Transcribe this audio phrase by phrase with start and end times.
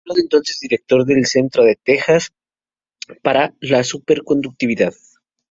[0.03, 2.31] Fue nombrado entonces director del Centro de Texas
[3.21, 4.93] para la Superconductividad.